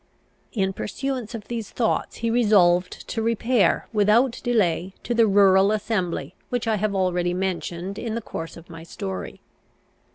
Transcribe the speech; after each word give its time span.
In 0.51 0.73
pursuance 0.73 1.35
of 1.35 1.47
these 1.47 1.69
thoughts 1.69 2.15
he 2.25 2.31
resolved 2.31 3.07
to 3.07 3.21
repair, 3.21 3.87
without 3.93 4.41
delay, 4.43 4.95
to 5.03 5.13
the 5.13 5.27
rural 5.27 5.71
assembly 5.71 6.33
which 6.49 6.67
I 6.67 6.77
have 6.77 6.95
already 6.95 7.35
mentioned 7.35 7.99
in 7.99 8.15
the 8.15 8.19
course 8.23 8.57
of 8.57 8.67
my 8.67 8.81
story. 8.81 9.41